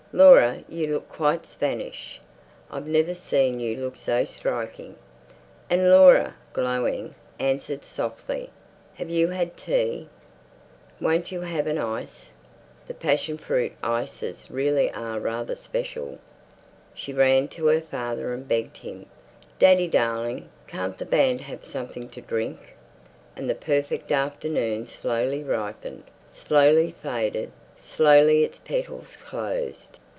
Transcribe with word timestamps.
"Laura, 0.13 0.61
you 0.67 0.87
look 0.87 1.07
quite 1.07 1.45
Spanish. 1.45 2.19
I've 2.69 2.85
never 2.85 3.13
seen 3.13 3.61
you 3.61 3.77
look 3.77 3.95
so 3.95 4.25
striking." 4.25 4.97
And 5.69 5.89
Laura, 5.89 6.35
glowing, 6.51 7.15
answered 7.39 7.85
softly, 7.85 8.49
"Have 8.95 9.09
you 9.09 9.29
had 9.29 9.55
tea? 9.55 10.09
Won't 10.99 11.31
you 11.31 11.39
have 11.41 11.65
an 11.65 11.77
ice? 11.77 12.31
The 12.89 12.93
passion 12.93 13.37
fruit 13.37 13.71
ices 13.81 14.51
really 14.51 14.91
are 14.91 15.17
rather 15.21 15.55
special." 15.55 16.19
She 16.93 17.13
ran 17.13 17.47
to 17.47 17.67
her 17.67 17.79
father 17.79 18.33
and 18.33 18.45
begged 18.45 18.79
him. 18.79 19.05
"Daddy 19.59 19.87
darling, 19.87 20.49
can't 20.67 20.97
the 20.97 21.05
band 21.05 21.39
have 21.39 21.63
something 21.63 22.09
to 22.09 22.19
drink?" 22.19 22.75
And 23.37 23.49
the 23.49 23.55
perfect 23.55 24.11
afternoon 24.11 24.87
slowly 24.87 25.41
ripened, 25.41 26.03
slowly 26.29 26.93
faded, 27.01 27.53
slowly 27.77 28.43
its 28.43 28.59
petals 28.59 29.15
closed. 29.15 29.97